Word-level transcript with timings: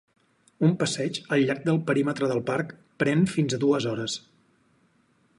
Un 0.67 0.71
passeig 0.83 1.17
al 1.35 1.43
llarg 1.49 1.67
del 1.67 1.77
perímetre 1.89 2.29
del 2.31 2.41
parc 2.47 2.73
pren 3.03 3.21
fins 3.35 3.57
a 3.57 3.61
dues 3.65 3.87
hores. 3.93 4.17